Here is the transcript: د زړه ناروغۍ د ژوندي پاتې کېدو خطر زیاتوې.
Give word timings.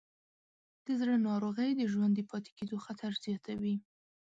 د 0.85 0.87
زړه 0.99 1.15
ناروغۍ 1.27 1.71
د 1.75 1.81
ژوندي 1.91 2.23
پاتې 2.31 2.51
کېدو 2.57 2.75
خطر 2.85 3.11
زیاتوې. 3.25 3.75